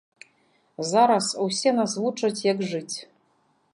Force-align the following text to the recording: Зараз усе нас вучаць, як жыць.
Зараз 0.91 1.27
усе 1.45 1.73
нас 1.81 1.93
вучаць, 2.05 2.45
як 2.51 2.65
жыць. 2.73 2.97